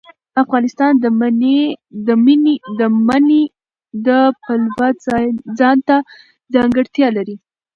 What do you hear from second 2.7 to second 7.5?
د منی د پلوه ځانته ځانګړتیا لري.